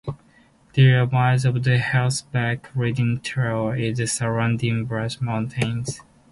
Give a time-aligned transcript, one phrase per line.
[0.73, 6.01] There are miles of horseback riding trails in the surrounding Brushy Mountains.